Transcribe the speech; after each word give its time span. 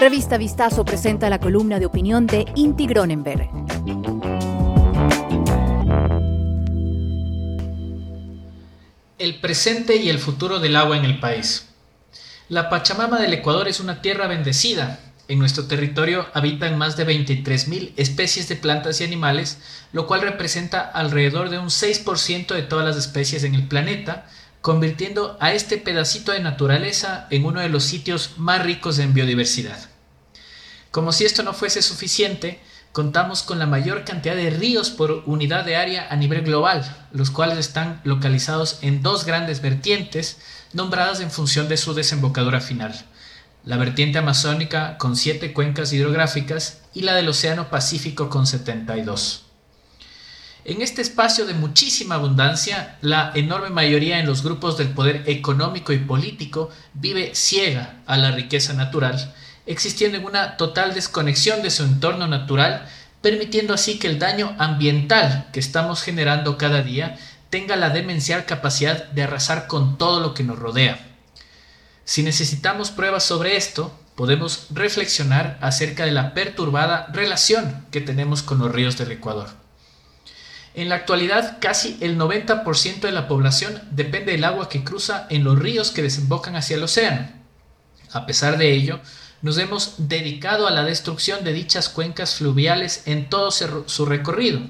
Revista 0.00 0.36
Vistazo 0.36 0.84
presenta 0.84 1.30
la 1.30 1.38
columna 1.38 1.78
de 1.78 1.86
opinión 1.86 2.26
de 2.26 2.44
Inti 2.56 2.86
Gronenberg. 2.86 3.48
El 9.18 9.40
presente 9.40 9.96
y 9.96 10.10
el 10.10 10.18
futuro 10.18 10.60
del 10.60 10.76
agua 10.76 10.98
en 10.98 11.06
el 11.06 11.20
país. 11.20 11.68
La 12.50 12.68
Pachamama 12.68 13.18
del 13.18 13.32
Ecuador 13.32 13.66
es 13.68 13.80
una 13.80 14.02
tierra 14.02 14.26
bendecida. 14.26 15.00
En 15.28 15.38
nuestro 15.38 15.66
territorio 15.66 16.26
habitan 16.34 16.76
más 16.76 16.98
de 16.98 17.06
23.000 17.06 17.92
especies 17.96 18.46
de 18.48 18.56
plantas 18.56 19.00
y 19.00 19.04
animales, 19.04 19.58
lo 19.92 20.06
cual 20.06 20.20
representa 20.20 20.82
alrededor 20.82 21.48
de 21.48 21.58
un 21.58 21.68
6% 21.68 22.54
de 22.54 22.62
todas 22.62 22.84
las 22.84 22.98
especies 22.98 23.44
en 23.44 23.54
el 23.54 23.66
planeta, 23.68 24.26
convirtiendo 24.64 25.36
a 25.40 25.52
este 25.52 25.76
pedacito 25.76 26.32
de 26.32 26.40
naturaleza 26.40 27.26
en 27.28 27.44
uno 27.44 27.60
de 27.60 27.68
los 27.68 27.84
sitios 27.84 28.30
más 28.38 28.64
ricos 28.64 28.98
en 28.98 29.12
biodiversidad. 29.12 29.78
Como 30.90 31.12
si 31.12 31.26
esto 31.26 31.42
no 31.42 31.52
fuese 31.52 31.82
suficiente, 31.82 32.62
contamos 32.90 33.42
con 33.42 33.58
la 33.58 33.66
mayor 33.66 34.06
cantidad 34.06 34.34
de 34.34 34.48
ríos 34.48 34.88
por 34.88 35.22
unidad 35.26 35.66
de 35.66 35.76
área 35.76 36.08
a 36.08 36.16
nivel 36.16 36.40
global, 36.40 36.82
los 37.12 37.30
cuales 37.30 37.58
están 37.58 38.00
localizados 38.04 38.78
en 38.80 39.02
dos 39.02 39.26
grandes 39.26 39.60
vertientes, 39.60 40.38
nombradas 40.72 41.20
en 41.20 41.30
función 41.30 41.68
de 41.68 41.76
su 41.76 41.92
desembocadura 41.92 42.62
final. 42.62 43.04
La 43.66 43.76
vertiente 43.76 44.16
amazónica 44.16 44.96
con 44.96 45.14
siete 45.14 45.52
cuencas 45.52 45.92
hidrográficas 45.92 46.80
y 46.94 47.02
la 47.02 47.12
del 47.12 47.28
Océano 47.28 47.68
Pacífico 47.68 48.30
con 48.30 48.46
72. 48.46 49.43
En 50.66 50.80
este 50.80 51.02
espacio 51.02 51.44
de 51.44 51.52
muchísima 51.52 52.14
abundancia, 52.14 52.96
la 53.02 53.32
enorme 53.34 53.68
mayoría 53.68 54.18
en 54.18 54.24
los 54.24 54.42
grupos 54.42 54.78
del 54.78 54.88
poder 54.88 55.24
económico 55.26 55.92
y 55.92 55.98
político 55.98 56.70
vive 56.94 57.34
ciega 57.34 57.96
a 58.06 58.16
la 58.16 58.30
riqueza 58.30 58.72
natural, 58.72 59.34
existiendo 59.66 60.16
en 60.16 60.24
una 60.24 60.56
total 60.56 60.94
desconexión 60.94 61.60
de 61.60 61.70
su 61.70 61.82
entorno 61.82 62.28
natural, 62.28 62.86
permitiendo 63.20 63.74
así 63.74 63.98
que 63.98 64.06
el 64.06 64.18
daño 64.18 64.56
ambiental 64.58 65.48
que 65.52 65.60
estamos 65.60 66.00
generando 66.00 66.56
cada 66.56 66.80
día 66.80 67.18
tenga 67.50 67.76
la 67.76 67.90
demencial 67.90 68.46
capacidad 68.46 69.04
de 69.08 69.24
arrasar 69.24 69.66
con 69.66 69.98
todo 69.98 70.20
lo 70.20 70.32
que 70.32 70.44
nos 70.44 70.58
rodea. 70.58 70.98
Si 72.06 72.22
necesitamos 72.22 72.90
pruebas 72.90 73.24
sobre 73.24 73.58
esto, 73.58 73.94
podemos 74.14 74.68
reflexionar 74.70 75.58
acerca 75.60 76.06
de 76.06 76.12
la 76.12 76.32
perturbada 76.32 77.08
relación 77.12 77.84
que 77.90 78.00
tenemos 78.00 78.42
con 78.42 78.60
los 78.60 78.72
ríos 78.72 78.96
del 78.96 79.12
Ecuador. 79.12 79.63
En 80.74 80.88
la 80.88 80.96
actualidad, 80.96 81.58
casi 81.60 81.96
el 82.00 82.18
90% 82.18 83.00
de 83.00 83.12
la 83.12 83.28
población 83.28 83.80
depende 83.92 84.32
del 84.32 84.42
agua 84.42 84.68
que 84.68 84.82
cruza 84.82 85.26
en 85.30 85.44
los 85.44 85.56
ríos 85.56 85.92
que 85.92 86.02
desembocan 86.02 86.56
hacia 86.56 86.76
el 86.76 86.82
océano. 86.82 87.28
A 88.12 88.26
pesar 88.26 88.58
de 88.58 88.72
ello, 88.72 88.98
nos 89.40 89.58
hemos 89.58 89.94
dedicado 89.98 90.66
a 90.66 90.72
la 90.72 90.84
destrucción 90.84 91.44
de 91.44 91.52
dichas 91.52 91.88
cuencas 91.88 92.34
fluviales 92.34 93.02
en 93.06 93.28
todo 93.28 93.50
su 93.52 94.06
recorrido. 94.06 94.62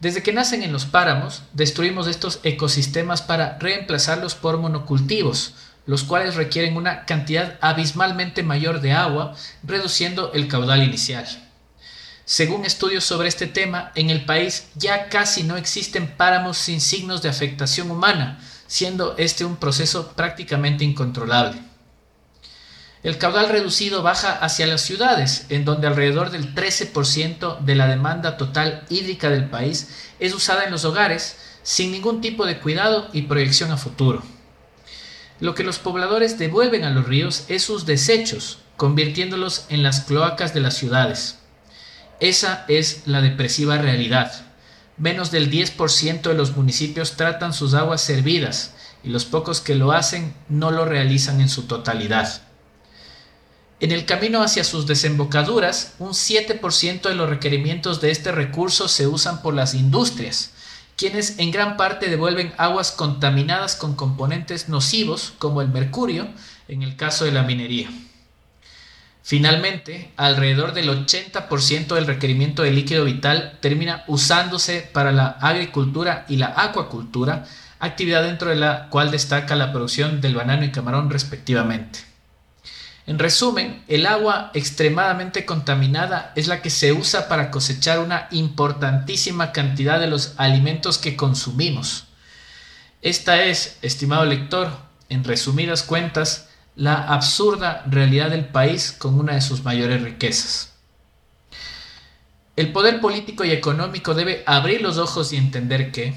Desde 0.00 0.22
que 0.22 0.32
nacen 0.32 0.64
en 0.64 0.72
los 0.72 0.84
páramos, 0.84 1.42
destruimos 1.52 2.08
estos 2.08 2.40
ecosistemas 2.42 3.22
para 3.22 3.56
reemplazarlos 3.58 4.34
por 4.34 4.58
monocultivos, 4.58 5.54
los 5.86 6.02
cuales 6.02 6.34
requieren 6.34 6.76
una 6.76 7.04
cantidad 7.04 7.56
abismalmente 7.60 8.42
mayor 8.42 8.80
de 8.80 8.92
agua, 8.92 9.36
reduciendo 9.62 10.32
el 10.32 10.48
caudal 10.48 10.82
inicial. 10.82 11.43
Según 12.26 12.64
estudios 12.64 13.04
sobre 13.04 13.28
este 13.28 13.46
tema, 13.46 13.92
en 13.94 14.08
el 14.08 14.24
país 14.24 14.68
ya 14.76 15.10
casi 15.10 15.42
no 15.42 15.58
existen 15.58 16.16
páramos 16.16 16.56
sin 16.56 16.80
signos 16.80 17.20
de 17.20 17.28
afectación 17.28 17.90
humana, 17.90 18.40
siendo 18.66 19.14
este 19.18 19.44
un 19.44 19.56
proceso 19.56 20.12
prácticamente 20.12 20.84
incontrolable. 20.84 21.60
El 23.02 23.18
caudal 23.18 23.50
reducido 23.50 24.02
baja 24.02 24.32
hacia 24.32 24.66
las 24.66 24.80
ciudades, 24.80 25.44
en 25.50 25.66
donde 25.66 25.86
alrededor 25.86 26.30
del 26.30 26.54
13% 26.54 27.58
de 27.60 27.74
la 27.74 27.86
demanda 27.86 28.38
total 28.38 28.86
hídrica 28.88 29.28
del 29.28 29.50
país 29.50 29.90
es 30.18 30.34
usada 30.34 30.64
en 30.64 30.70
los 30.70 30.86
hogares, 30.86 31.36
sin 31.62 31.92
ningún 31.92 32.22
tipo 32.22 32.46
de 32.46 32.58
cuidado 32.58 33.10
y 33.12 33.22
proyección 33.22 33.70
a 33.70 33.76
futuro. 33.76 34.22
Lo 35.40 35.54
que 35.54 35.64
los 35.64 35.78
pobladores 35.78 36.38
devuelven 36.38 36.84
a 36.84 36.90
los 36.90 37.06
ríos 37.06 37.44
es 37.48 37.62
sus 37.62 37.84
desechos, 37.84 38.60
convirtiéndolos 38.78 39.66
en 39.68 39.82
las 39.82 40.00
cloacas 40.00 40.54
de 40.54 40.60
las 40.60 40.74
ciudades. 40.74 41.43
Esa 42.20 42.64
es 42.68 43.02
la 43.06 43.20
depresiva 43.20 43.78
realidad. 43.78 44.32
Menos 44.96 45.30
del 45.30 45.50
10% 45.50 46.22
de 46.22 46.34
los 46.34 46.56
municipios 46.56 47.16
tratan 47.16 47.52
sus 47.52 47.74
aguas 47.74 48.00
servidas 48.00 48.74
y 49.02 49.08
los 49.08 49.24
pocos 49.24 49.60
que 49.60 49.74
lo 49.74 49.92
hacen 49.92 50.34
no 50.48 50.70
lo 50.70 50.84
realizan 50.84 51.40
en 51.40 51.48
su 51.48 51.64
totalidad. 51.64 52.42
En 53.80 53.90
el 53.90 54.06
camino 54.06 54.42
hacia 54.42 54.62
sus 54.62 54.86
desembocaduras, 54.86 55.94
un 55.98 56.10
7% 56.10 57.02
de 57.02 57.14
los 57.14 57.28
requerimientos 57.28 58.00
de 58.00 58.12
este 58.12 58.30
recurso 58.30 58.88
se 58.88 59.08
usan 59.08 59.42
por 59.42 59.52
las 59.52 59.74
industrias, 59.74 60.52
quienes 60.96 61.38
en 61.38 61.50
gran 61.50 61.76
parte 61.76 62.08
devuelven 62.08 62.54
aguas 62.56 62.92
contaminadas 62.92 63.74
con 63.74 63.96
componentes 63.96 64.68
nocivos 64.68 65.34
como 65.38 65.60
el 65.60 65.68
mercurio 65.68 66.28
en 66.68 66.82
el 66.82 66.96
caso 66.96 67.24
de 67.24 67.32
la 67.32 67.42
minería. 67.42 67.90
Finalmente, 69.26 70.12
alrededor 70.18 70.74
del 70.74 70.90
80% 70.90 71.94
del 71.94 72.06
requerimiento 72.06 72.62
de 72.62 72.72
líquido 72.72 73.06
vital 73.06 73.56
termina 73.60 74.04
usándose 74.06 74.82
para 74.82 75.12
la 75.12 75.28
agricultura 75.40 76.26
y 76.28 76.36
la 76.36 76.52
acuacultura, 76.54 77.46
actividad 77.78 78.22
dentro 78.22 78.50
de 78.50 78.56
la 78.56 78.90
cual 78.90 79.10
destaca 79.10 79.56
la 79.56 79.72
producción 79.72 80.20
del 80.20 80.34
banano 80.34 80.66
y 80.66 80.72
camarón 80.72 81.08
respectivamente. 81.08 82.00
En 83.06 83.18
resumen, 83.18 83.82
el 83.88 84.04
agua 84.04 84.50
extremadamente 84.52 85.46
contaminada 85.46 86.32
es 86.36 86.46
la 86.46 86.60
que 86.60 86.68
se 86.68 86.92
usa 86.92 87.26
para 87.26 87.50
cosechar 87.50 88.00
una 88.00 88.28
importantísima 88.30 89.52
cantidad 89.52 89.98
de 89.98 90.06
los 90.06 90.34
alimentos 90.36 90.98
que 90.98 91.16
consumimos. 91.16 92.08
Esta 93.00 93.42
es, 93.42 93.78
estimado 93.80 94.26
lector, 94.26 94.70
en 95.08 95.24
resumidas 95.24 95.82
cuentas, 95.82 96.50
la 96.76 96.94
absurda 96.94 97.84
realidad 97.86 98.30
del 98.30 98.46
país 98.46 98.92
con 98.92 99.18
una 99.18 99.34
de 99.34 99.40
sus 99.40 99.62
mayores 99.62 100.02
riquezas. 100.02 100.72
El 102.56 102.72
poder 102.72 103.00
político 103.00 103.44
y 103.44 103.50
económico 103.50 104.14
debe 104.14 104.42
abrir 104.46 104.80
los 104.80 104.98
ojos 104.98 105.32
y 105.32 105.36
entender 105.36 105.90
que, 105.92 106.14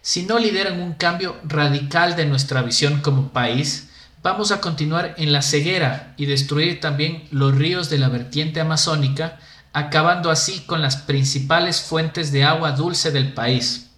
si 0.00 0.24
no 0.24 0.38
lideran 0.38 0.80
un 0.80 0.94
cambio 0.94 1.36
radical 1.44 2.16
de 2.16 2.26
nuestra 2.26 2.62
visión 2.62 3.00
como 3.00 3.32
país, 3.32 3.90
vamos 4.22 4.52
a 4.52 4.60
continuar 4.60 5.14
en 5.18 5.32
la 5.32 5.42
ceguera 5.42 6.14
y 6.16 6.26
destruir 6.26 6.80
también 6.80 7.28
los 7.30 7.54
ríos 7.54 7.90
de 7.90 7.98
la 7.98 8.08
vertiente 8.08 8.60
amazónica, 8.60 9.38
acabando 9.72 10.30
así 10.30 10.60
con 10.60 10.80
las 10.80 10.96
principales 10.96 11.82
fuentes 11.82 12.32
de 12.32 12.44
agua 12.44 12.72
dulce 12.72 13.10
del 13.10 13.34
país. 13.34 13.90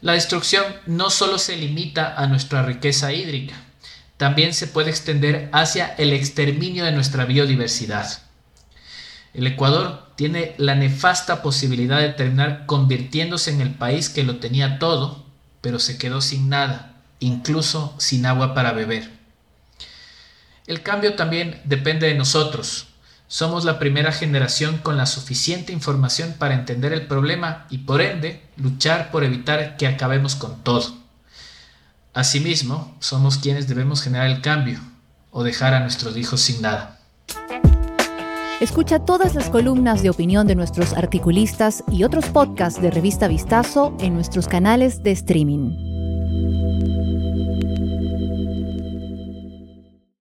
La 0.00 0.14
destrucción 0.14 0.64
no 0.86 1.10
solo 1.10 1.38
se 1.38 1.56
limita 1.56 2.14
a 2.16 2.26
nuestra 2.26 2.62
riqueza 2.62 3.12
hídrica, 3.12 3.54
también 4.20 4.52
se 4.52 4.66
puede 4.66 4.90
extender 4.90 5.48
hacia 5.50 5.94
el 5.94 6.12
exterminio 6.12 6.84
de 6.84 6.92
nuestra 6.92 7.24
biodiversidad. 7.24 8.20
El 9.32 9.46
Ecuador 9.46 10.10
tiene 10.14 10.54
la 10.58 10.74
nefasta 10.74 11.40
posibilidad 11.40 12.00
de 12.00 12.10
terminar 12.10 12.66
convirtiéndose 12.66 13.50
en 13.50 13.62
el 13.62 13.70
país 13.70 14.10
que 14.10 14.22
lo 14.22 14.36
tenía 14.36 14.78
todo, 14.78 15.24
pero 15.62 15.78
se 15.78 15.96
quedó 15.96 16.20
sin 16.20 16.50
nada, 16.50 17.00
incluso 17.18 17.94
sin 17.96 18.26
agua 18.26 18.52
para 18.52 18.72
beber. 18.72 19.10
El 20.66 20.82
cambio 20.82 21.14
también 21.14 21.62
depende 21.64 22.06
de 22.06 22.14
nosotros. 22.14 22.88
Somos 23.26 23.64
la 23.64 23.78
primera 23.78 24.12
generación 24.12 24.76
con 24.76 24.98
la 24.98 25.06
suficiente 25.06 25.72
información 25.72 26.34
para 26.38 26.56
entender 26.56 26.92
el 26.92 27.06
problema 27.06 27.66
y 27.70 27.78
por 27.78 28.02
ende 28.02 28.42
luchar 28.58 29.10
por 29.12 29.24
evitar 29.24 29.78
que 29.78 29.86
acabemos 29.86 30.34
con 30.34 30.62
todo. 30.62 30.99
Asimismo, 32.12 32.96
somos 32.98 33.38
quienes 33.38 33.68
debemos 33.68 34.02
generar 34.02 34.26
el 34.26 34.40
cambio 34.40 34.80
o 35.30 35.44
dejar 35.44 35.74
a 35.74 35.80
nuestros 35.80 36.16
hijos 36.16 36.40
sin 36.40 36.60
nada. 36.60 36.98
Escucha 38.60 38.98
todas 38.98 39.34
las 39.34 39.48
columnas 39.48 40.02
de 40.02 40.10
opinión 40.10 40.46
de 40.46 40.54
nuestros 40.54 40.92
articulistas 40.92 41.82
y 41.90 42.04
otros 42.04 42.26
podcasts 42.26 42.82
de 42.82 42.90
Revista 42.90 43.26
Vistazo 43.26 43.96
en 44.00 44.14
nuestros 44.14 44.48
canales 44.48 45.02
de 45.02 45.12
streaming. 45.12 45.89